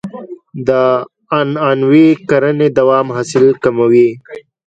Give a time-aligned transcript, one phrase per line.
[0.67, 0.69] د
[1.37, 4.09] عنعنوي کرنې دوام حاصل کموي.